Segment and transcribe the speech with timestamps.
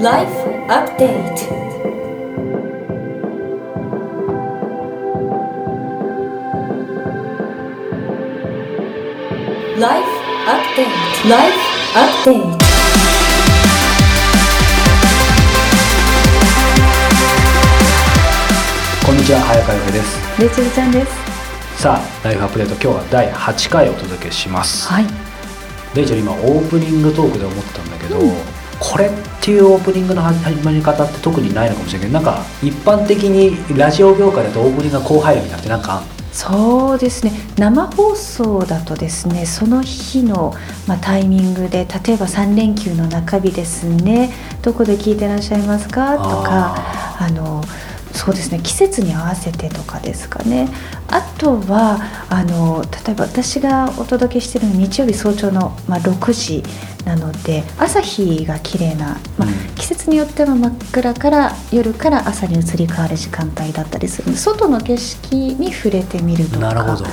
[0.00, 0.32] Life
[0.66, 1.50] Update.
[9.78, 10.08] ライフ
[10.48, 10.88] アップデー
[11.22, 11.52] ト Life
[11.92, 12.32] Update.
[19.04, 21.12] こんにちは早川由ですレイチェルちゃんです。
[21.82, 25.04] さあライフアップデート今日は第8回お届けします、はい。
[25.94, 28.18] レイチェル今オープニングトークで思ったんだけど、
[28.78, 29.10] これっ
[29.42, 37.32] ていうオープニングの始まり方って特にないのかもしれないけどなんか一般的にラジオ業界だとオープニングがこう入るみたいなってなんかそうですね。
[37.58, 40.54] 生放送だとですね、その日の
[40.86, 44.32] まあタイミングで、例えば3連休の中日ですね。
[44.62, 46.16] どこで聞いてらっしゃいますか？
[46.16, 47.64] とか、ああの。
[48.20, 48.60] そうですね。
[48.62, 50.68] 季節に合わせてとかですかね。
[51.08, 51.98] あとは
[52.28, 56.62] あの例えば私がお届けしている日曜日早朝の、まあ、6時
[57.06, 59.74] なので朝日が綺麗な、まあうん。
[59.74, 66.74] 季節によっては真っ暗から夜から朝に移り変わる時間帯だったりするので外の景色に触れてみるとか。
[66.74, 67.06] なるほど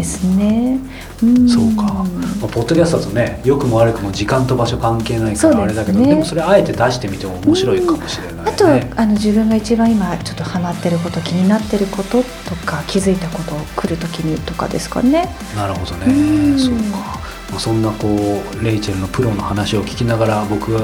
[0.00, 0.78] ですね。
[1.22, 1.48] うん。
[1.48, 15.28] そうか、まあ、ポッドキャストだとね良くも悪くも時間と場所関係ないからあれだけどで,、ねもそれあえて出してみても面白いかもしれないね、あとはあの自分が一番今ちょっとハマってること気になってることとか気づいたこと来る時にとかですかね。
[15.54, 16.56] なるほどうん。
[16.56, 20.80] ねそうか、まあ、そんなこうレイチェルのプロの話を聞きながら僕が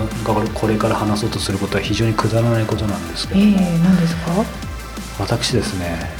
[0.54, 4.44] これから話そうとすることは非常にくだらないことなんですけえども、え何ですか？
[5.18, 6.10] 私ですね、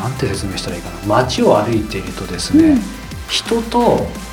[0.00, 0.96] えーなんて説明したらいいかな。
[1.06, 2.80] 街を歩いているとですね、うん。
[3.28, 3.80] 人と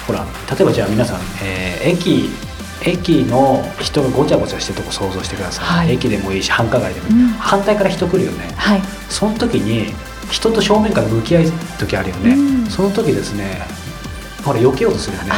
[0.08, 2.30] ほら例えばじゃあ皆さん、えー駅
[2.86, 5.92] 駅の人がごちゃごちゃしてるとこ想像してください、はい。
[5.94, 7.30] 駅でもいいし繁華街でもいい、うん。
[7.32, 8.54] 反対から人来るよね。
[8.56, 8.82] はい。
[9.10, 9.94] その時に
[10.30, 12.70] 人と正面から向き合い時あるよね、うん。
[12.70, 13.62] その時ですね
[14.46, 15.32] ほら避けようとするよね。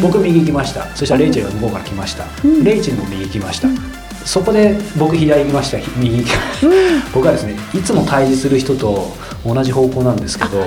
[0.00, 0.86] 僕右行きました。
[0.94, 2.64] そしたらレイチェルが向こうから来ました、うん。
[2.64, 3.76] レイチェルも右行きました、うん。
[4.24, 5.78] そこで僕左行きました。
[5.98, 7.02] 右行きうん。
[7.12, 9.12] 僕はですねいつも対峙する人と
[9.44, 10.62] 同じ方向なんですけど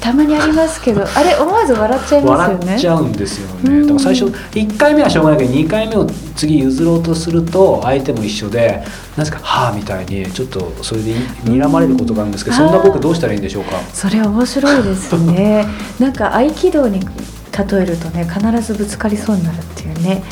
[0.00, 2.64] たまにありますけど、 あれ思わず笑っちゃいますよね。
[2.64, 8.82] 笑っちゃうんですよね、うんだから最初1回目はしょうがないけど2回目を次譲ろうとすると相手も一緒で
[9.16, 11.14] なんですか「はあ」みたいにちょっとそれで
[11.46, 13.78] 睨まれることがあるんですけど、うんそんな僕どうしたらいいんでしょうか？
[13.94, 15.66] それ面白いですね。
[15.98, 20.22] なんか合気道に例えるとね、必ずぶつかりそうになるっていうね。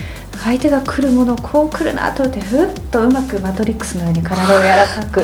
[0.44, 5.20] 相手が来るものをこう来るなと思ってふっとうまくマトリックスのように体を柔らかく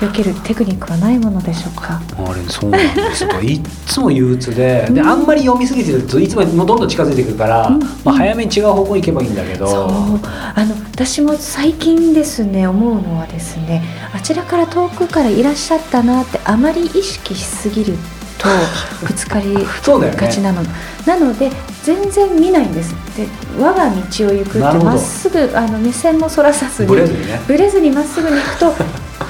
[0.00, 2.00] 避けるテクニックはないものでしょうか？
[2.18, 3.24] あれそうなんです。
[3.24, 5.06] よいっつも憂鬱ででうん。
[5.06, 7.80] あんまり読みすぎてるといつもどんどん近づいてくるから、うん。
[8.04, 9.66] まあ、早めに違う方向に行けばいいんだけど。
[9.66, 9.88] そう。
[10.54, 13.82] あの私も最近ですね思うのはですね
[14.14, 17.94] あちらから遠くからいらっしゃったなってあまり意識しすぎる
[18.42, 18.48] と
[19.06, 20.62] ぶつかりがちなの、
[21.06, 21.50] なので
[21.84, 22.94] 全然見ないんです。
[23.16, 23.26] で
[23.58, 27.40] 我が道を行くってまっすぐあの目線もそらさずにブレずにね。
[27.46, 28.74] ぶれずにまっすぐに行くと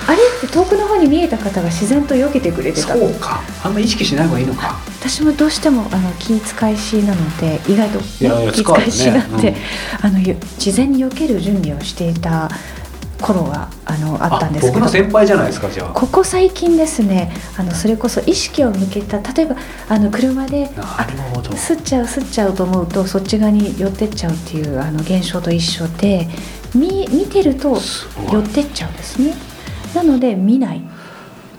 [0.06, 0.16] あれ？
[0.16, 2.94] って遠くの方に見えた方が自然と避けてくれてた。
[2.94, 3.40] そうか。
[3.62, 4.78] あんま意識しない方がいいのか。
[5.00, 9.56] 私もどうしてもあの気遣いしなので意外と、ね、いやいや気遣いしなって、うん。
[10.06, 12.48] あのゆ事前に避ける準備をしていた
[13.22, 14.72] 頃があのあったんですけど。
[14.74, 15.88] 僕の先輩じゃないですかじゃあ。
[15.90, 19.56] ここ最近ですねあのそれこそ意識を向けた例えば
[19.88, 21.56] あの車でなあるほど。
[21.56, 26.28] すっちゃうすっちゃうと思うとそっち側に寄ってっちゃうっていうあの現象と一緒で
[26.74, 27.78] 見見てると
[28.32, 29.34] 寄ってっちゃうんですね。
[29.94, 30.82] なので見ない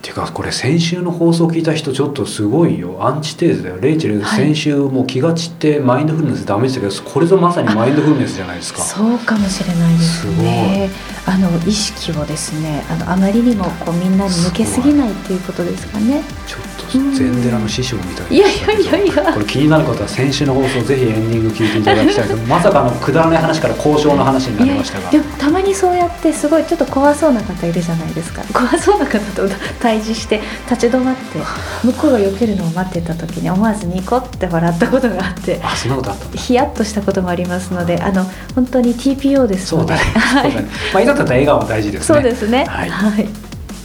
[0.03, 2.97] ていうかこれ先週の放送聞いた人ちょっとすごいよ。
[3.00, 3.78] アンチテーゼだよ。
[3.80, 4.47] レイチェルはい。
[4.47, 8.81] 先週もう気が散ってマインドフルネスダメでしたけどこれぞまさにマインドフルネスじゃないですか。
[8.81, 10.90] そうかもしれないですね。
[11.25, 16.22] あの意識をですねあのあまりにもこうみんなに向けすぎないっていうことですかね。
[16.47, 19.34] ちょっと禅寺の師匠みたいいやいやいやいや。
[19.34, 25.09] これ気になる方は先週の放送ぜひエンディング聞いていただきたいけど まさかのくだらない話から交渉の話になりましたが。
[25.09, 28.42] でもたまにそうやってすごいちょっと怖そうな方いるじゃないですか。
[28.54, 29.50] 怖そうな方と
[29.80, 31.40] 対峙して立ち止まって
[31.84, 38.25] 向こうが避けるのを待ってた時に思わずニコって笑ったことがあってあそんなことあったヒヤッとしたこともありますのであの
[38.56, 39.75] 本当に TPO です。
[39.75, 40.01] のでそうだね。
[40.94, 42.06] まあいざとなったら笑顔も大事ですね。
[42.06, 42.66] そうですね。
[42.68, 42.90] はい。
[42.90, 43.28] はい、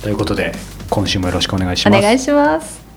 [0.02, 0.52] ということで
[0.90, 1.98] 今週もよろしくお願いします。
[1.98, 2.87] お願いします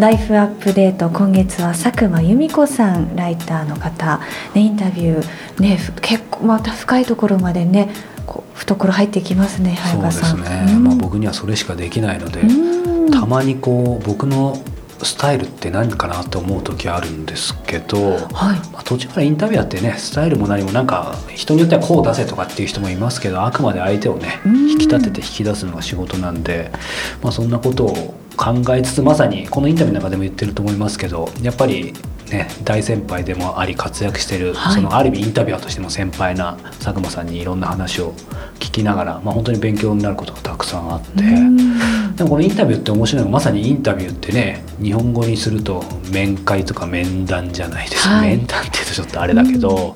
[0.00, 4.18] ライフアップデート今月は佐久間由美子さんライターの方、
[4.54, 7.90] ね、インタビュー、ね、ふ結構また深いところまでね
[8.24, 10.66] こう懐入ってきますね早そうです川さん。
[10.66, 10.84] ね、うん。
[10.84, 13.10] まあ、僕にはそれしかできないので、うん。
[13.10, 14.56] たまにこう僕の
[15.02, 18.58] スタイルって何かなと思う時あるんですけど、はい。
[18.72, 24.70] まあ、途中からインタビュアーってねスタイルも何もなんか人によってはこう出せとかっていう人もいますけどあくまで相手をねうん。
[24.70, 26.70] 引き立てて引き出すのが仕事なんで、
[27.22, 31.92] まあ、そんなことを考えつつまさにこのインタビューの中でも言ってると思いますけどやっぱり
[32.30, 34.74] ね大先輩でもあり活躍してる、はい。
[34.74, 38.12] そのある意味インタビュアーとしても先輩な佐久間さんにいろんな話を
[38.58, 41.22] 聞きながら、まあ、本当に勉強になることがたくさんあって。
[42.16, 48.04] でもこのインタビューって面白いのがまさにインタビューってね日本語にすると面会とか面談じゃないです。
[48.04, 48.36] か、はい。
[48.36, 49.94] 面談って言うとちょっとあれだけど、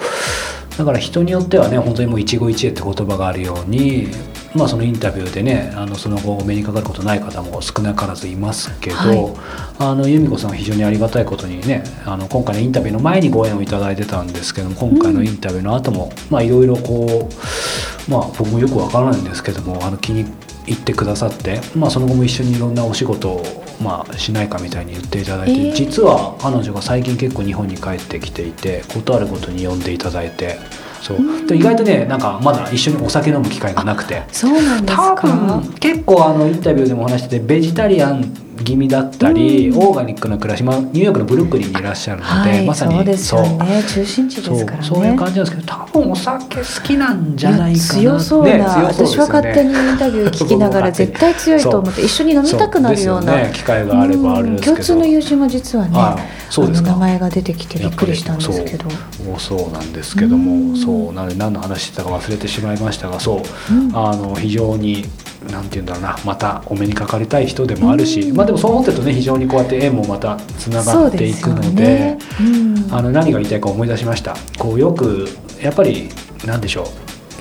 [0.78, 4.08] だから人によってはね本当にもう一期一会って言葉があるように
[4.54, 9.34] まあそのインタビューでねあのその後お目にかかることない方も少なからずいますけど、はい。
[9.78, 20.24] あの由美子さんは非常にありがたいことにねあの今回のインタビューの前にご縁をいただいてたんですけども今回のインタビューの後も、まあいろいろこうまあ僕もよくわからないんですけどもあの気に
[20.66, 23.44] 入ってくださって、まあ、その後も一緒にいろんなお仕事を、
[23.82, 25.74] まあ、しないかみたいに言っていただいて、えー。
[25.74, 30.58] 実は彼女が最近結構日本に帰ってきていてことあるごとに呼んでいただいて
[31.04, 34.22] そうで意外とねなんかまだ一緒にお酒飲む機会がなくて。
[34.32, 39.78] そうなんです多か分結構あのインタビューでもお話しててベジタリアン気味だったり、うん。
[39.78, 43.82] オーガニックな暮らし、まあ、ニューヨークのブルックリンにいらっしゃるので、はい、まさにそうですよね。
[43.86, 44.84] 中心地ですからね。
[44.84, 45.06] そう。
[45.06, 48.86] いう感じなんですけど多分お酒好きなんじゃないかなや強そうな、ね強そうね。
[48.88, 54.72] 私は勝手にインタビュー聞きながら絶対強いと思って一緒に飲みたくなるようなね、機会があればあるんですけど。
[54.72, 58.88] うん共通の友人も実はね、はいそうです名前が出てきてびっくりしたんですけど。
[58.90, 61.12] そうそうなんですけどもそう。
[61.12, 63.96] なので何の話してたか忘れてしまいましたがそう、うん。
[63.96, 65.04] あの非常に
[65.50, 72.18] なんて言うんだろうなまたお目にかかりたい人でもあるし、まあでもそう思ってるとね非常にこうやって縁もまたつながっていくのでね。
[72.40, 72.94] うん。
[72.94, 74.36] あの何が言いたいか思い出しました？
[74.58, 75.28] こうよく
[75.62, 76.08] やっぱり
[76.46, 76.84] なんでしょ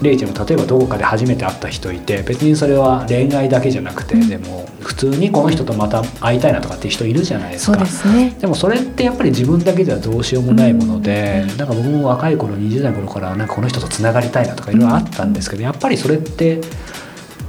[0.02, 7.78] うレイチェルも例えばどこかで初めて会った人いて別にそれは恋愛だけじゃなくて、でも普通にこの人とまた会いたいなとかっていう人いるじゃないですか。
[7.78, 8.32] ですね。
[8.40, 16.60] でもそれってやっぱり自分だけではどうしようもないもので、なんか僕も若い頃20代の頃からなんかこの人とつながりたいなとかいろいろあったんですけど、やっぱりそれって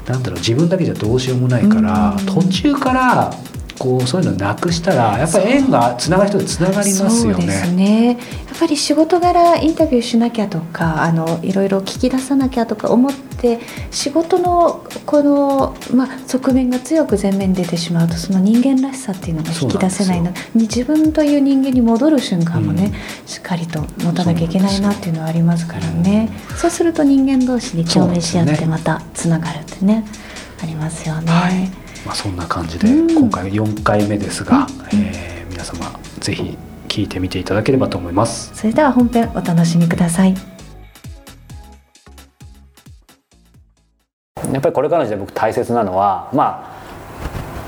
[0.07, 2.27] なんだろう自分だけじゃどうしようもないから、うん。
[2.27, 3.35] 途中から
[3.79, 7.77] こうそういうのなくしたらやっぱり縁がつながる人でつながりますよそうですね。
[7.77, 13.59] ねやっぱり仕事柄インタビューしなきゃとかあのいろいろ聞き出さなきゃとか思って
[13.91, 20.31] 仕事のこの、まあ、側面が強く前面に出てしまうとその人間らしさっていうのが引き出せないの。
[20.55, 22.93] に自分という人間に戻る瞬間もね、
[23.27, 26.31] しっかりと持たなきゃいけないなっていうのはありますからね。
[26.57, 30.05] そうすると人間同士に共鳴し合ってまたつながるってね
[30.63, 31.31] ありますよね。
[31.31, 36.59] はいまあ、そんな感じで、うん今回4回目ですが、うんえー皆様ぜひ
[36.89, 38.51] 聞いてみていただければと思います。
[38.55, 40.35] それでは本編お楽しみください。
[44.53, 46.74] やっぱりこれからの時代僕大切なのはまあ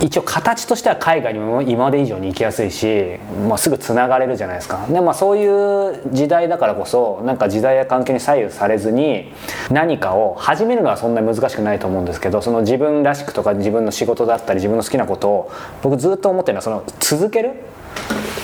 [0.00, 4.86] 一応形としては海外にも今まで以上に行きやすいし、まあ、すぐつながれるじゃないですか。
[4.88, 9.32] で、まあ、そういう時代だからこそなんか時代や環境に左右されずに
[9.70, 15.52] 何かを始めるのはそんなに難しくないと思うんですけどその自分らしくとか自分の仕事だったり自分の好きなことを
[15.82, 17.52] 僕ずっと思ってるのはその続ける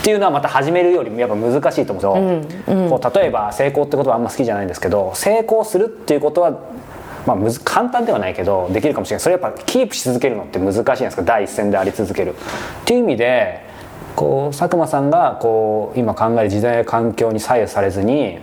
[0.00, 6.58] っていうのはまた始めるよりもやっぱ難しいと思うんですよ、こう例えば成功ってことはあんま好きじゃないんですけど成功するっていうことは
[7.26, 9.20] まあ、むず簡単ではないけどできるかもしれない。
[9.20, 11.22] それやっぱキープし続けるのって難しいじゃないですか。
[11.22, 12.34] 第一線であり続ける。
[12.34, 12.36] っ
[12.84, 13.60] ていう意味で
[14.16, 18.38] こう佐久間さんがこう今考える時代や環境に左右されずに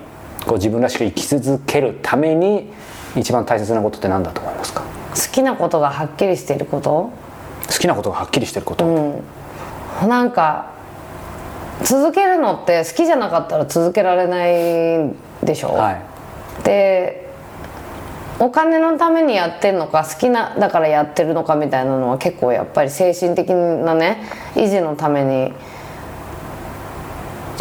[0.45, 2.71] こう自分らしく生き続けるために
[3.15, 4.81] 一番大切なことって何だと思いますか？
[4.81, 7.11] 好きなことがはっきりしていること？
[7.67, 9.23] 好きなことがはっきりしてること、うん。
[10.07, 10.71] なんか
[11.83, 15.13] 続けるのって好きじゃなかったら続けられない
[15.43, 16.01] でしょ、はい。
[16.63, 17.28] で
[18.39, 24.23] お金のためにやってるのか好きなだからやってるのかみたいなのは結構やっぱり精神的なね
[24.55, 25.53] 維持のために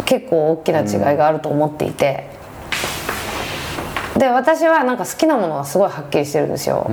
[0.05, 2.29] 結構大きな違いがあると思っていて、
[4.17, 6.89] で私はなんか好きなものがすごいはっきりしてるんですよ、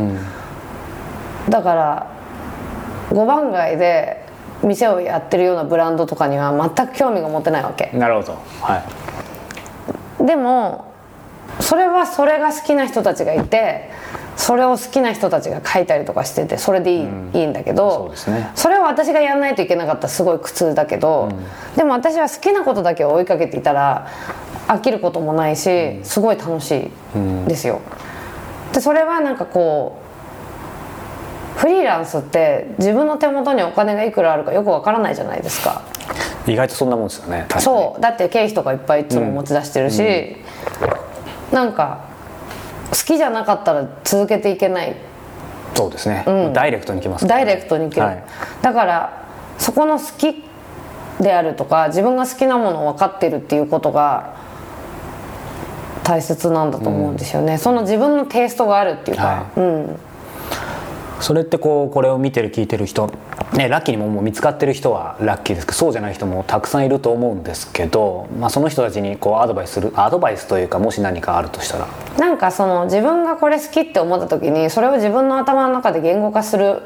[1.48, 2.10] だから
[3.10, 4.26] 5番街で
[4.62, 7.90] 店をやってるようなブランドとかには全く興味が持てないわけ。
[7.94, 8.38] なるほど。
[8.60, 8.84] は
[10.20, 10.26] い。
[10.26, 10.92] でも
[11.60, 13.90] それはそれが好きな人たちがいて
[14.36, 17.00] それを好きな人たちが書いたりとかしててそれでい
[17.34, 18.50] い,、いいんだけどそうですね。
[18.54, 21.30] それを私がやらないといけなかったらすごい苦痛だけど、
[21.76, 24.08] でも私は好きなことだけを追いかけていたら
[24.68, 27.80] 飽きることもないしすごい楽しいですよ。
[28.74, 29.98] でそれはなんかこ
[31.56, 35.82] うフリーランスって自分の手元にお金がいくらあるかよくわからないじゃないですか。
[36.46, 38.00] 意外とそんなもんですよねそう。
[38.00, 40.36] だって経費とかいっぱいいつも持ち出してるし、
[41.52, 42.04] なんか
[42.90, 44.94] 好きじゃなかったら続けていけない。
[45.74, 46.24] そうですね、
[46.54, 48.24] ダイレクトにきますダイレクトにいける、はい。
[48.62, 49.26] だから
[49.58, 50.42] そこの好き
[51.20, 54.36] であるとか自分が好きなものを分かってるっていうことが
[56.02, 59.98] 大切なんだと思うんですよね、その自分のテイストがあるっていうか、はうん
[61.20, 63.10] それってこうこれを見てる聞いてる人
[63.52, 71.86] ね、ラッキーにももう見つかってる人はラッキーですけどそうじゃない人もたくさんいると思うんですけど、まあ、その人たちにこうアドバイスするアドバイスというかもし何かあるとしたら。
[72.18, 76.82] なんかその自分がこれ好きって思った時にそれを自分の頭の中で言語化する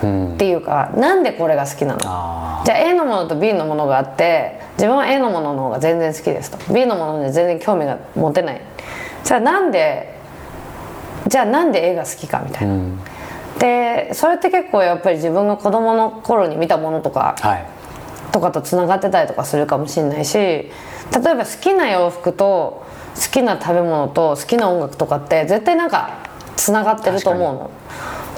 [0.00, 2.00] っていうか、なんでこれが好きなの？
[2.02, 6.74] あじゃあ A のものと B のものがあって自分は A のものの方が全然好きですと。
[6.74, 8.60] B のものに全然興味が持てない。
[9.24, 10.18] じゃあなんで
[11.28, 12.74] じゃあなんで A が好きかみたいな、
[13.60, 17.66] でそれって結構やっぱり自分が子供の頃に見たものとかはい。
[18.32, 20.70] とかとつながってたりとかするかもしれないし例え
[21.34, 22.86] ば好きな洋服と
[23.16, 26.18] 好きな食べ物と好きな音楽とかって絶対なんか
[26.56, 27.70] つながってると思うの。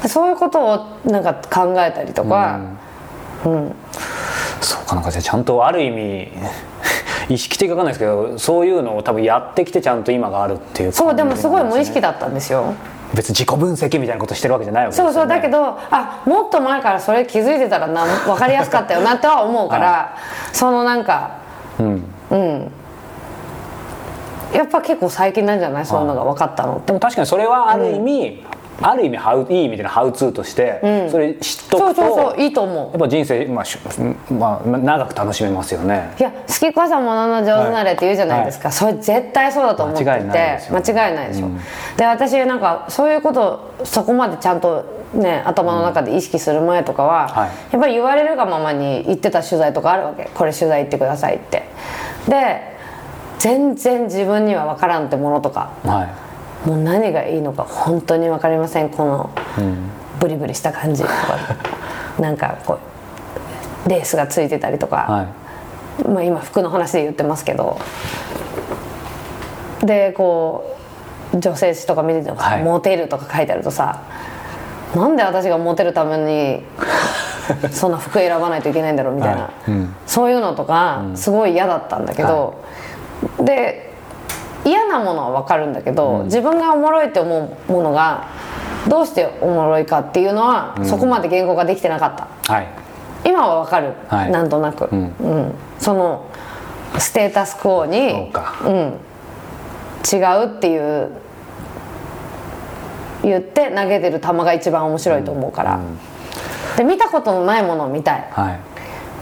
[0.02, 2.60] でそういうことをなんか考えたりとか、
[4.60, 6.32] そうかなんかじゃあちゃんとある意味
[7.28, 12.74] 意識的かわかんないですけどそういうのを多分やってきてちゃんと今があるっていうそうでもすごい無意識だだったんですよ
[13.14, 20.16] 別に自己分析みたいなことしてるわけじゃないわけですよ、ね、そうそうだけどあもっと前からそれ気づいてたらな分かりやすかったよなっては思うから、
[20.52, 21.38] そのなんか
[21.78, 22.04] うん。
[22.30, 22.72] うん。
[24.54, 25.86] やっぱ結構最近なんじゃない？
[25.86, 28.44] そういうのが分かったのでも確かにそれはある意味、
[28.82, 32.76] ある意味ハウいい意味でのハウツーとして、それ知っとくとそうそうそういいと思う。
[32.90, 33.78] やっぱ人生、まあし
[34.30, 36.14] まあ、長く楽しめますよね。
[36.18, 41.48] いや好きこそものの上手なれって言うじゃないですか、それ絶対そうだと思っていて間違いないですよ間違いないでしょ、
[41.96, 44.84] で私なんかそういうことをそこまでちゃんと
[45.14, 47.50] ね頭の中で意識する前とかは、はい。
[47.72, 50.30] やっぱり言われるがままに言ってた取材とかあるわけ。
[50.34, 51.64] これ取材行ってくださいって。
[52.28, 52.72] で
[53.38, 55.70] 全然自分には分からんってものとか。
[55.84, 56.31] はい
[56.66, 58.90] もう何がいいのか本当に分かりません。
[58.90, 59.30] この
[60.20, 61.02] ブリブリした感じ。
[61.02, 61.14] とか
[62.20, 62.78] なんかこ
[63.86, 65.22] うレースがついてたりとか、は
[66.04, 66.08] い。
[66.08, 67.78] まあ、今服の話で言ってますけど。
[69.82, 70.76] でこ
[71.34, 72.62] う女性誌とか見ててもさ、はい。
[72.62, 74.02] モテる」とか書いてあるとさ
[74.94, 76.62] なんで私がモテるために
[77.72, 79.70] そんな服選ばないといけないんだろうみたいな、はい。
[79.70, 79.94] うん。
[80.06, 82.54] そういうのとかすごい嫌だったんだけど、
[83.40, 83.91] で
[84.64, 88.28] 嫌なものは分かるんだけど、自分がおもろいって思うものが
[88.88, 92.52] どうしておもろいかっていうのは、そこまで言語ができてなかった。
[92.52, 92.68] はい。
[93.24, 94.30] 今はわかる、はい。
[94.30, 95.02] なんとなく、ううん。
[95.04, 96.26] んその
[96.98, 98.54] ステータスクオにそうか。
[98.64, 98.74] うん、
[100.12, 101.10] 違うっていう
[103.22, 105.80] 言って投げてる球が一番面白いと思うから、
[106.76, 108.28] で見たことのないものを見たい。
[108.30, 108.60] はい。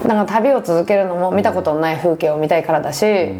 [0.02, 3.34] だから旅を続けるのも見たことのない風景を見たいからだし、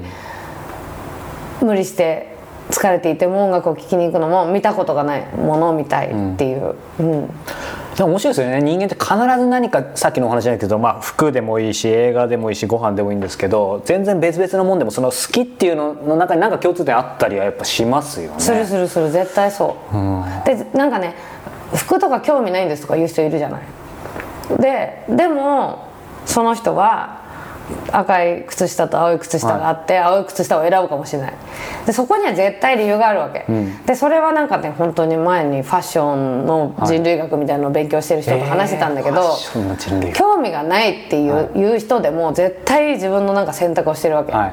[1.62, 2.34] 無理して
[2.70, 7.26] 疲れていても音楽を聴きに行くのも見たことがないものを見たいっていう、うん。
[7.96, 8.62] でも面白いですよね。
[8.62, 18.40] 人間って必ず何かさっきのお話じゃないけど、まあ、服でもいいし映画でもいいしご飯でもいいんですけど全然別々のもんでもその好きっていうのの中に何か共通点あったりはやっぱしますよね。
[18.40, 21.14] するするする絶対そう、でなんかね
[21.74, 23.62] 服とか興味ないんですとか言う人いるじゃない。
[24.58, 25.88] ででも
[26.24, 27.19] その人は
[27.92, 31.34] 赤い靴下と青い靴下があって、青い靴下を選ぶかもしれない。
[31.86, 33.44] でそこには絶対理由があるわけ、
[33.86, 40.18] でそれはなんかね本当に前にファッションの人類学みたいなのを勉強してる人と話してたんだけど、えーファッションの人類学。
[40.18, 41.76] 興味がないっていう,、い。
[41.76, 44.52] う人でも絶対自分のなんか選択をしてるわけ、はい。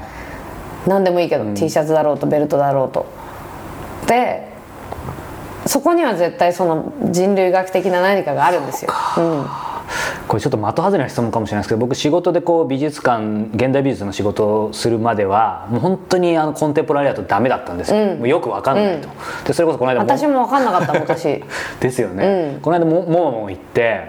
[0.87, 3.05] 何でもいいけど、T シャツだろうとベルトだろうと。
[4.07, 4.47] で
[5.65, 9.45] そこには絶対その人類学的な何かがあるんですよ、うん、
[10.27, 19.09] これちょっと的外れな質問かもしれないですけど僕仕事でこう美術館現代美術の仕事をするまではもう本当にあのコンテンポラリーだとダメだったんですよ、もうよくわかんないと、
[19.45, 21.43] でそれこそこの間も私も分かんなかった昔
[21.79, 24.07] ですよね、この間ももも行って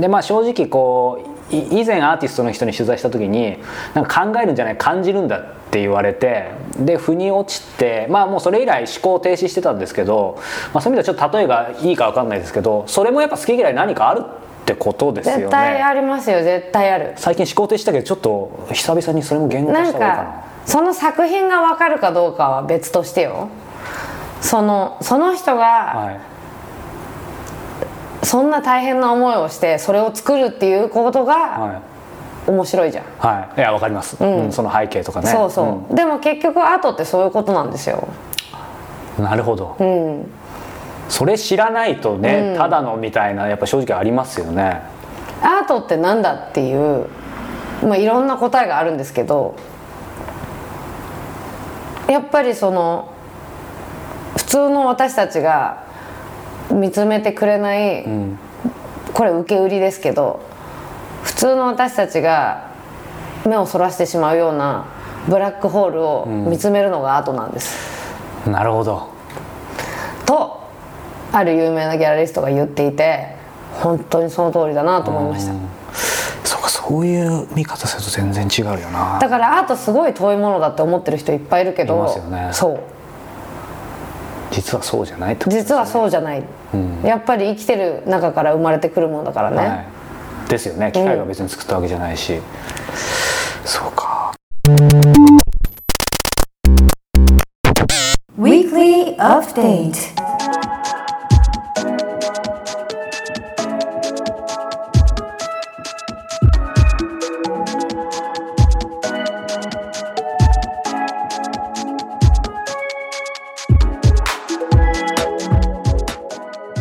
[0.00, 1.20] でまあ正直こ
[1.50, 3.58] うい以前アーティストの人に取材した時に
[3.92, 10.38] なんか考えるんじゃない感じるんだって言われてで腑に落ちてまあもうそれ以来思考停止してたんですけど、
[10.72, 14.24] まあ、そういう意味ではちょっと例えがいいか分かんないですけどそれもやっぱ好き嫌い何かある
[14.64, 15.40] ってことですよね。
[15.42, 17.12] 絶対ありますよ絶対ある。
[17.16, 20.28] 最近思考停止したけどちょっと久々にそれも言語化なんした方がいいかな。
[20.30, 23.48] かその作品が分かるかどうかは別としてよ。
[24.40, 26.20] そのその人がはい。
[28.26, 31.82] そんな大変な思いをしてそれを作るっていうことがはい。
[32.50, 34.52] 面白いじゃん、はい、いやわかります、うん。
[34.52, 35.28] その背景とかね。
[35.28, 38.06] そうそう、でも結局アートってそういうことなんですよ。
[39.18, 40.26] うんなるほど、うん
[41.08, 44.82] それ知らないとね、ただのみたいなやっぱ正直ありますよね。
[45.42, 47.06] アートってなんだっていう、
[47.82, 49.56] まあ、いろんな答えがあるんですけど
[52.08, 53.12] やっぱりその
[54.36, 55.84] 普通の私たちが
[56.70, 58.06] 見つめてくれない、
[59.12, 60.40] これ受け売りですけど
[61.22, 62.70] 普通の私たちが
[63.46, 64.86] 目をそらしてしまうような
[65.28, 68.04] ブラックホールを見つめるのがアートなんです。
[68.48, 69.08] なるほど。
[70.24, 70.63] と
[71.36, 73.26] ある有名なギャラリストが言っていて
[73.72, 75.52] 本当にその通りだなと思いました。
[76.44, 79.18] そうかそういう見方すると全然違うよな。
[79.18, 82.50] だからアートすごい遠いものだって思ってる人いっぱいいるけどいますよね。
[82.52, 82.80] そう。
[84.52, 86.44] 実はそうじゃないってこと実はそうじゃない、
[87.02, 89.84] やっぱり生きてる中から生まれてくるものだからね、は
[90.46, 90.92] い、ですよね。
[90.92, 92.40] 機械が別に作ったわけじゃないし、
[93.64, 94.32] そうか。
[98.38, 100.33] Weekly Update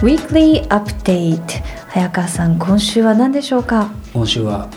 [0.04, 3.90] Weekly Update 早川さん今週は何でしょうか？
[4.12, 4.68] 今週は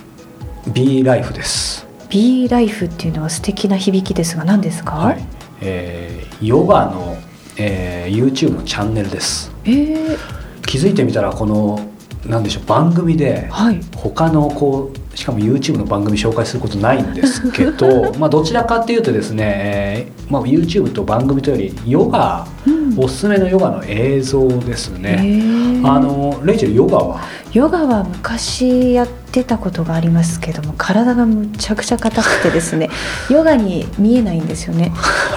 [0.73, 1.85] B ライフです。
[2.09, 5.26] B ライフっていうのは素敵な響きですが何ですか、はい、
[5.62, 7.16] えーヨガの、
[7.56, 9.50] えー YouTube のチャンネルです。
[9.64, 10.16] えー、
[10.64, 11.80] 気づいてみたらこの
[12.25, 13.80] なんでしょう番組ではい。
[13.97, 22.94] 他のこうしかも YouTube の番組紹介することないんですけど まあどちらかっていうとですね、えーまあ、YouTube と番組というよりヨガ、うん。
[22.99, 25.87] おすすめのヨガの映像ですえね、ー。
[25.90, 27.20] あのレイチェルヨガは？
[27.52, 32.90] ヨガは昔やってたことがありますけども体がむちゃくちゃ硬くてですね
[33.30, 34.92] ヨガに見えないんですよね。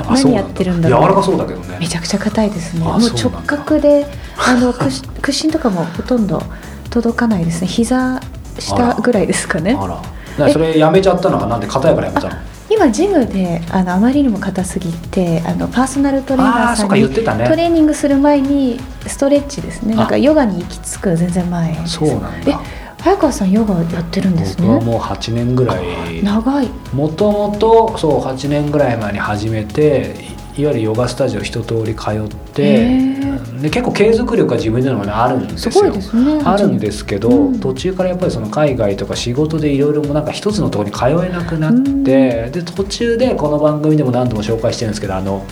[0.10, 1.02] 何やってるんだろう。
[1.02, 1.78] 柔らかそうだけどね。
[1.80, 2.82] めちゃくちゃ硬いですね。
[2.86, 4.06] あもう直角で
[4.38, 6.42] あの屈屈伸とかもほとんど
[6.90, 7.68] 届かないですね。
[7.68, 8.20] 膝
[8.60, 9.78] 下ぐらいですかね。
[9.80, 9.96] あら。
[9.96, 10.04] だか
[10.46, 12.36] らそれやめちゃったのがなんで硬いからやめたの？
[12.72, 17.48] 今ジムであのあまりにも硬すぎてあのパーソナルトレーナーさに言ってたね。
[17.48, 19.96] トレーニングする前にストレッチですね。
[19.96, 22.62] なんかヨガに行き着く全然前そうなんえだ
[23.02, 24.68] 早川さんヨガやってるんですね？
[24.68, 26.24] 僕はもう8年ぐらい。
[26.24, 26.68] 長い。
[26.94, 30.16] もともとそう8年ぐらい前に始めて
[30.58, 33.19] いいわゆるヨガスタジオ一通り通って
[33.62, 35.92] で結構継続力が自分でのもねあるんですよ。
[35.92, 36.42] ね。
[36.46, 37.60] あるんですけど、うん。
[37.60, 42.04] 途中からやっぱりその海外とか仕事でいろいろもうなんか一つのところに通えなくなって、うん。
[42.04, 45.46] で途中でこの番組でも何度も紹介してるんですけどあの、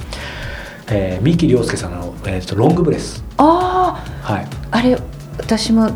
[0.90, 3.24] えー三木亮介さんの、えーと「ロングブレス。
[3.38, 4.48] あ」はい。
[4.72, 4.98] ああれ
[5.38, 5.92] 私も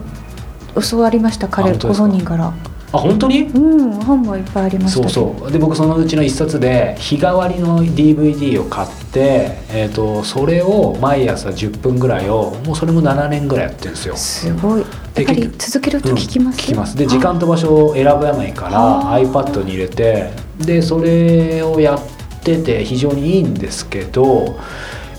[0.89, 2.53] 教わりました彼ご本人から
[2.93, 3.43] あ本当に？
[3.43, 5.09] うん本もいっぱいありました。
[5.09, 5.51] そうそう。
[5.51, 14.15] で僕そのうちの一冊で日替わりの DVD を買って、えー、とそれを毎朝10分ぐらいをもうそれも7年ぐらいやってるんですよ。
[14.17, 14.81] すごい。
[14.81, 16.97] やでっぱり結続けると聞きます、うん聞きます。
[16.97, 21.99] で時間と場所を選ばないからあ iPad に入れてでそれをやっ
[22.43, 24.59] てて非常にいいんですけど、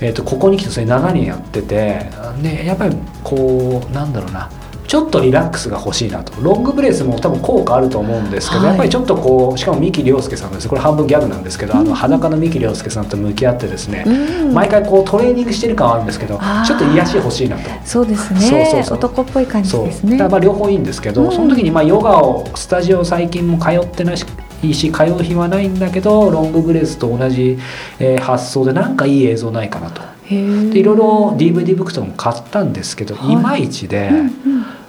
[0.00, 2.06] えー、とここに来てそれ7年やってて
[2.40, 4.50] ねやっぱりこうなんだろうな
[4.92, 6.38] ちょっとリラックスが欲しいなと。
[6.42, 8.68] ロングブレスも多分効果あると思うんですけど、はい。
[8.68, 10.68] やっぱりちょっとこうしかも三木亮介さんです。
[10.68, 14.52] これ半分ギャグなんですけど、あの裸の三木亮介さんと向き合ってですね、うん。
[14.52, 17.70] 毎回こうトレーニングしてる感はあるんですけどちょっと癒し欲しいなと。
[17.86, 18.40] そうですね。
[18.42, 18.98] そうそうそう。
[18.98, 20.18] 男っぽい感じそうですね。
[20.18, 21.32] だまあ両方いいんですけど、うん。
[21.32, 24.26] その時にまあヨガをスタジオ最近も通ってないし
[24.62, 27.58] いいし通う日はないんだけどロングブレスと同じ、
[27.98, 30.02] えー発想でなんかいい映像ないかなと。
[30.28, 30.36] で
[30.80, 33.32] いろいろ DVD ブックとかも買ったんですけど、はい。
[33.32, 34.20] い、まいちで、うんう
[34.58, 34.81] ん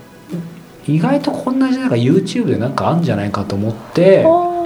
[0.87, 4.23] 意外とこんな時代が YouTube でなんかあるんじゃないかと思って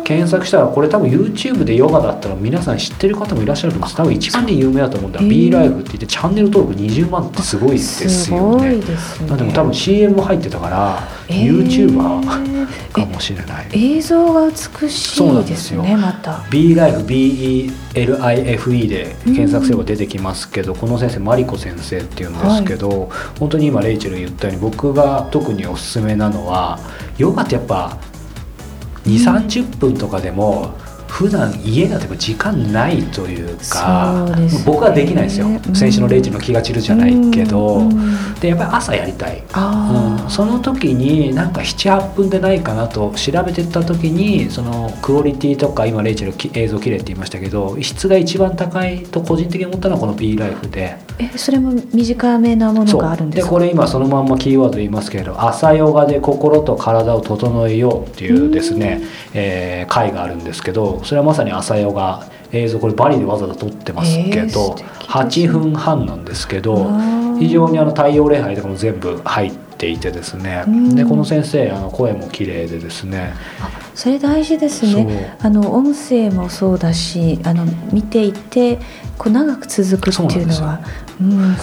[0.07, 3.97] 検索したらこれ多分 YouTube でヨガだったら皆さん知ってる方もいらっしゃると思うんです。
[3.97, 5.19] 多分一番ね有名だと思うんだ。
[5.19, 5.27] へー。
[5.27, 9.27] B ライフって言ってチャンネル登録20万ってすごいですすよごねいですね。
[9.27, 11.91] まあでも多分 CM も入ってたから、えー。
[11.91, 13.67] YouTuber かもしれない。
[13.73, 16.45] 映像が美しいですねまた。
[16.49, 26.79] B ライフ BELIFE で検索すれば出てきますけど、この先生マリコ先生っていうんですけど、本当に今レイチェル言ったように僕が特におすすめなのは
[27.17, 27.97] ヨガってやっぱ
[29.07, 30.73] 2 3 0分とかでも
[31.07, 34.49] 普段家だと時間ないというかね。
[34.65, 35.75] 僕はできないですよ、うん。
[35.75, 37.89] 先週のレイチェルの気が散るじゃないけど、うん。
[37.91, 39.43] うんでやっぱり朝やりたい。
[39.53, 50.97] あうん、その時になんか78分でないかなと調べてった時にそのクオリティとか今レイチェルき映像綺麗って言いましたけど質が一番高いと個人的に思ったのはこの B ライフで。
[50.99, 53.51] ーえそれも短めなものがあるんですか？
[53.53, 59.01] これ今そのまんまキーワード言いますけれど朝ヨガで心と体を整えようっていうですね、
[59.33, 62.27] えー回があるんですけどそれはまさに朝ヨガ。
[62.51, 64.83] 映像これバリでわざわざ撮ってますけえーど、素敵。
[64.83, 66.89] ですね8分半なんですけど
[67.39, 70.63] 非常にあの太陽礼拝とかも全部入っていてですね。
[70.65, 70.95] うん。
[70.95, 73.33] でこの先生あの声も綺麗でですね。
[73.93, 75.37] それ大事ですね。
[75.39, 78.77] あの音声もそうだしあの見ていて
[79.17, 80.79] こう長く続くっていうのは。
[81.21, 81.55] うん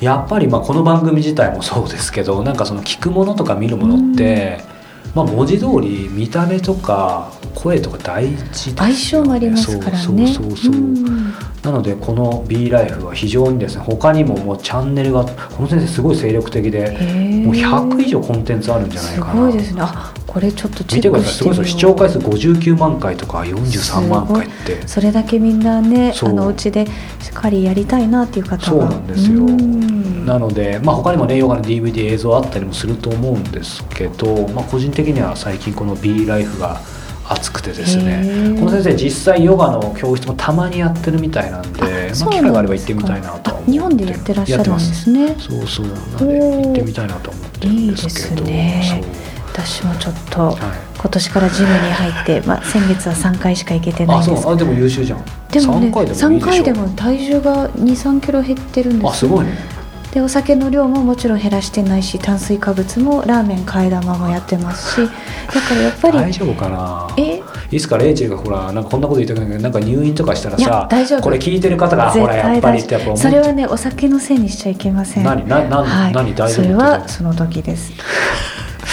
[0.00, 4.62] やっぱりまあこの番組自体もそうですけどなんかその聞くものとか見るものって、
[5.14, 8.76] まあ、文字通り見た目とか声とか大事ね。
[8.76, 10.04] 相性もありますからね。
[10.04, 11.34] そうそうそうそう、ん。
[11.62, 16.90] なのでこの B ライフは非常にですね他にももうチャンネルがこの先生すごい精力的で
[17.44, 19.40] もう100以上コンテンツあるんじゃないすかな。
[19.40, 19.82] ごいですね。
[19.82, 21.32] あこれちょっと見てください。
[21.34, 24.86] すごいですよ視聴回数59万回とか43万回って。
[24.86, 26.86] それだけみんなねあのお家で
[27.20, 29.40] しっかりやりたいなっていう方がそうなんですよ。
[29.40, 30.24] うん。
[30.24, 36.80] なので、まあ、他にもねヨガの DVD 映像あったりもすると思うんですけど、まあ、個人的には最近この B ライフが
[37.28, 38.58] 熱くてですへねー。
[38.58, 45.36] この先生実際ヨガの教室もたまにやってるみたいなんでまあ、機会があれば行ってみたいなとは思ってあ日本でやってらっしゃるんですね。
[45.38, 48.42] そうそうなので行ってみたいなと思ってるんですけど。
[48.42, 49.04] いいですね。
[49.52, 50.56] 私もちょっとはい。
[51.00, 54.52] 今年からジムに入って、まあ、先月は3回しか行けてないんですあそう。
[54.52, 55.24] あでも優秀じゃん。
[55.50, 56.28] でもね3回でもいいでしょ。
[56.28, 59.79] 3回でも体重が2 3キロ減ってるんですあすごいね
[60.12, 65.10] でお酒の量ももちろん減らしてないし炭水化物もラーメン替え玉もやってますし
[65.54, 67.14] だからやっぱり大丈夫かな？
[67.16, 67.40] え？
[67.70, 71.22] いつかレイチェルがほらなんかこんなこと言いたくないけどなんか入院とかしたらさ大丈夫。
[71.22, 75.24] これ聞いてる方がほらやっぱりってやっぱそれはねお酒のせいにしちゃいけません。
[75.24, 75.46] 何？
[75.46, 77.92] ななはい、何大丈夫それってはその時です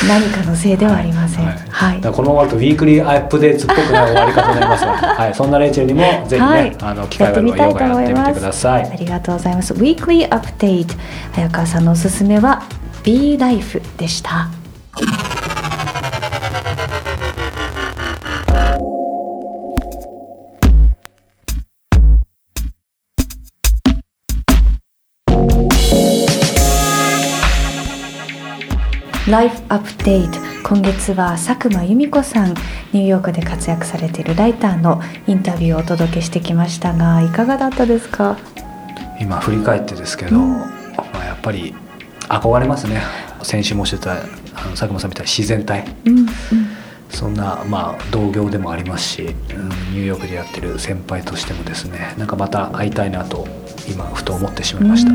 [0.05, 8.97] 何かのせいではありませんはい、だからこのままだとウィークリーアップデートっぽくない終わり方になりますが、はい、そんなレイチェルにもぜひね、はいあの機会があればヨガやってみてくださあい。
[8.97, 9.73] りがとうございます。
[9.73, 10.93] ウィークリーアップデート
[11.33, 12.63] 早川さんのおすすめは
[13.03, 14.49] B ライフでした。
[29.29, 32.53] ライフアップデート今月は佐久間由美子さん
[32.93, 38.37] ニューヨークで活躍されているライターのインタビューをお届けしてきましたがいかがだったですか？
[39.19, 40.59] 今振り返ってですけど、うん。
[40.59, 40.65] ま
[41.21, 41.75] あ、やっぱり
[42.21, 43.01] 憧れますね。
[43.43, 44.21] 先週もしてたあの
[44.71, 45.85] 佐久間さんみたいな自然体。
[46.05, 46.27] うんうん。
[47.09, 53.45] そんな、まあ、同業でもありますし、うん、ニューヨークでやってる先輩としてもですねなんかまた会いたいなと
[53.89, 55.11] 今ふと思ってしまいました。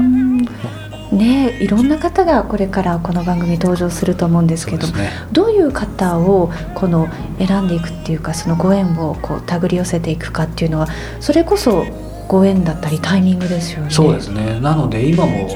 [1.13, 5.11] うんねえいろんな方がこれからこの番組登場すると思うんですけどね。
[5.31, 10.89] どういう方をこの選んでいくっていうかそのご縁をこう手繰り寄せていくかっていうのは
[11.21, 11.85] それこそ
[12.29, 13.91] ご縁だったりタイミングですよね。
[13.91, 14.59] そうですね。
[14.61, 15.49] なので今も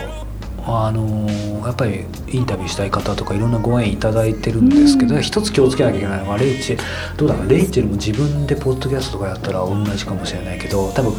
[0.67, 1.27] あの
[1.65, 5.23] やっぱりインタビューしたい方とかいろんなご縁いただいてるんですけど、うん。
[5.23, 6.79] 一つ気をつけなきゃいけないのはレイチェ
[7.17, 7.49] どうだろう。
[7.49, 11.15] レイチェルも自分でポッドキャストとかやったら同じかもしれないけど多分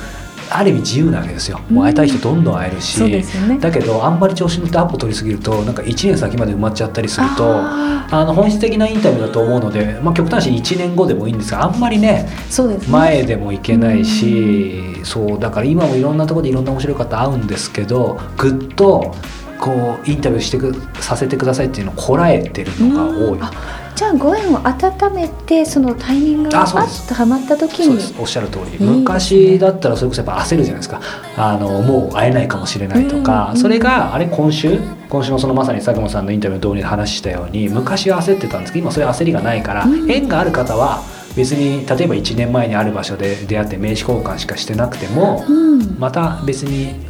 [0.50, 1.60] ある意味自由なわけですよ。
[1.70, 3.24] もう会いたい人どんどん会えるし、ね。
[3.60, 12.80] だけどあんまり調子に乗ってアポ取りすぎるとなんか1年先まで埋まっちゃったりするとああの本質的なインタビューだと思うので、まあ、極端に1年後でもいいんですがあんまりねね。
[12.90, 19.16] 前でもいけないし、そうだから今もいろんなところでいろんな面白い方会うんですけどぐっと
[19.60, 23.40] こうインタビューしてくさせてくださいっていうのをこらえてるのが多い。
[23.42, 23.52] あ
[23.98, 27.86] じゃあご縁を温めてそのタイミングがパッとはまった時に。
[27.86, 28.16] そうです。
[28.20, 28.72] おっしゃる通り。
[28.74, 28.78] ね。
[28.80, 31.02] 昔だったらそれこそやっぱ焦るじゃないですか。
[31.36, 34.80] あのもう会えないかもしれないとか、うんそれがあれ今週？
[35.10, 40.12] 今週のそのまさに佐久間さんのインタビューの通りで話したように昔は焦ってたんですけど今そういう焦りがないから、うん。
[40.12, 41.02] 縁がある方は
[41.36, 47.07] 別に例えば1年前にある場所で出会って名刺交換しかしてなくても、うん、また別に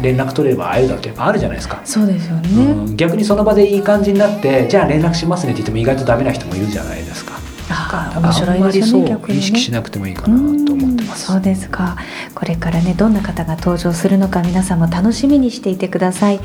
[0.00, 1.80] 連絡取れれば会えるだろうってやっぱあるじゃないですか。
[1.84, 2.48] そうですよね。
[2.72, 7.32] うん逆にその場でいい感じになってじゃあ連絡しますねって言っても意外とダメな人もいるじゃないですか。
[7.68, 9.40] あ面白いですよねあんまりそう逆にね。
[9.40, 11.32] 意識しなくてもいいかなと思ってます。
[11.32, 11.96] うんそうですか
[12.34, 16.40] これからねどんな方が登場するのか皆さんも楽しみにしていてください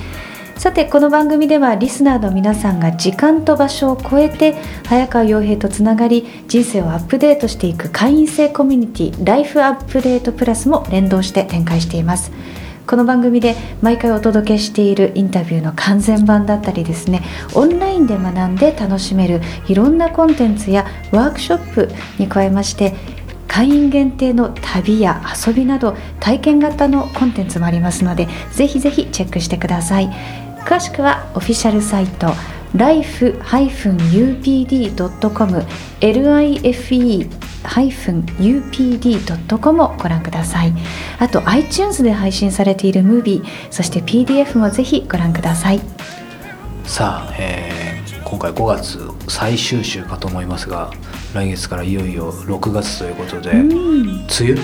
[0.57, 4.55] さてこの番組ではリスナーの皆さんが時間と場所を超えて
[4.88, 12.31] 早川洋平とつながり人生をアップデートしていく会員制コミュニティライフアップデートプラスも連動して展開しています
[12.88, 17.21] この番組で毎回お届けしているインタビューの完全版だったりですね
[17.54, 22.95] オンラインで学んで楽しめるいろんなコンテンツやワークショップに加えまして
[23.50, 30.10] 会員限定の旅や遊びなど体験型のコンテンツもありますのでぜひぜひチェックしてください。
[30.67, 32.28] 詳しくはオフィシャルサイト
[32.75, 33.97] life-upd.com
[38.39, 40.73] life-upd.com をご覧ください。
[41.19, 45.82] あと iTunes で配信されているムービーそして PDF もぜひご覧ください。
[46.86, 47.88] さあ、えー
[48.27, 48.99] 今回5月
[49.30, 50.91] 最終週かと思いますが
[51.34, 53.69] 来月からいよいよ6月ということで、うん。
[54.01, 54.60] 梅雨？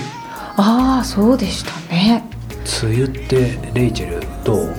[0.58, 2.22] ああそうでしたね。
[2.82, 4.74] 梅雨ってレイチェルどう？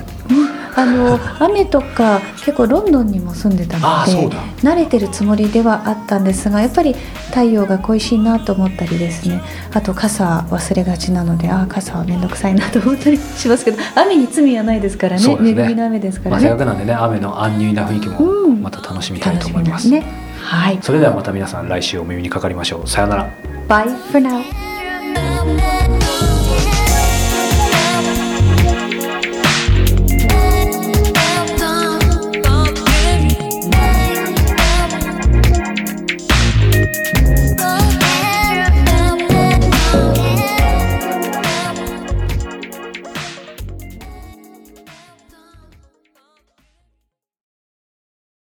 [0.76, 6.92] あの雨とか結構ロンドンにも住んでたので慣れてるつもりではあったんですがやっぱり
[7.28, 9.40] 太陽が恋しいなと思ったりですね。
[9.72, 15.26] あと傘忘れがちなのでああ傘は面倒くさいなと思ったりしますけど雨に罪はないですからね。
[15.36, 15.50] ね。
[15.64, 16.48] 恵みの雨ですかまあ、らね。
[16.50, 18.62] せっかくなんでね雨の安入な雰囲気もうん。
[18.62, 19.90] また楽しみたいと思います。
[19.90, 20.06] 楽しみです。
[20.06, 20.78] ねはい。
[20.82, 22.88] それではまた皆さん来週お耳にかかりましょう。
[22.88, 23.30] さようなら。
[23.68, 24.75] Bye for now